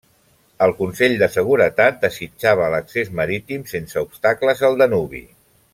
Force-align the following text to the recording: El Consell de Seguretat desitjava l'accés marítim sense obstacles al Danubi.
El 0.67 0.71
Consell 0.77 1.13
de 1.23 1.27
Seguretat 1.33 1.99
desitjava 2.05 2.71
l'accés 2.77 3.13
marítim 3.21 3.69
sense 3.75 4.07
obstacles 4.09 4.65
al 4.71 4.81
Danubi. 4.83 5.27